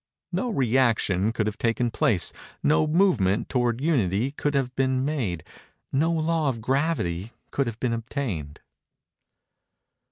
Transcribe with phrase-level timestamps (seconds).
[0.31, 5.43] No Rëaction could have taken place; no movement toward Unity could have been made;
[5.93, 8.61] no Law of Gravity could have obtained.